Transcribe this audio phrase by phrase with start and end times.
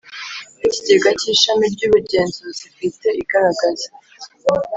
[0.65, 3.87] ikigega kishami ryubugenzuzi bwite igaragaza